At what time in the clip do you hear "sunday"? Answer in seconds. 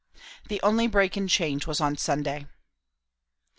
1.95-2.47